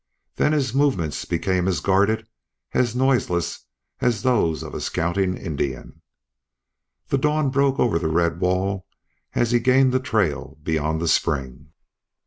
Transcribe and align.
Then 0.35 0.51
his 0.51 0.73
movements 0.73 1.25
became 1.25 1.67
as 1.67 1.79
guarded, 1.79 2.25
as 2.73 2.95
noiseless 2.95 3.67
as 3.99 4.23
those 4.23 4.63
of 4.63 4.73
a 4.73 4.81
scouting 4.81 5.37
Indian. 5.37 6.01
The 7.09 7.19
dawn 7.19 7.51
broke 7.51 7.79
over 7.79 7.99
the 7.99 8.07
red 8.07 8.39
wall 8.39 8.87
as 9.35 9.51
he 9.51 9.59
gained 9.59 9.91
the 9.93 9.99
trail 9.99 10.57
beyond 10.63 11.01
the 11.01 11.07
spring. 11.07 11.73